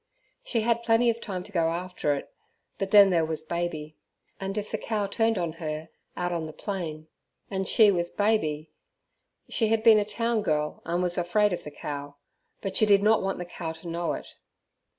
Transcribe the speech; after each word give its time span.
She 0.43 0.61
had 0.61 0.81
plenty 0.81 1.11
of 1.11 1.21
time 1.21 1.43
to 1.43 1.51
go 1.51 1.69
after 1.69 2.15
it, 2.15 2.33
but 2.79 2.89
then 2.89 3.11
there 3.11 3.23
was 3.23 3.43
baby; 3.43 3.97
and 4.39 4.57
if 4.57 4.71
the 4.71 4.79
cow 4.79 5.05
turned 5.05 5.37
on 5.37 5.51
her 5.61 5.89
out 6.17 6.31
on 6.31 6.47
the 6.47 6.53
plain, 6.53 7.07
and 7.51 7.67
she 7.67 7.91
with 7.91 8.17
baby 8.17 8.71
she 9.47 9.67
had 9.67 9.83
been 9.83 9.99
a 9.99 10.03
town 10.03 10.41
girl 10.41 10.81
and 10.85 11.03
was 11.03 11.19
afraid 11.19 11.53
of 11.53 11.63
the 11.63 11.69
cow, 11.69 12.15
but 12.61 12.75
she 12.75 12.87
did 12.87 13.03
not 13.03 13.21
want 13.21 13.37
the 13.37 13.45
cow 13.45 13.73
to 13.73 13.87
know 13.87 14.13
it. 14.13 14.33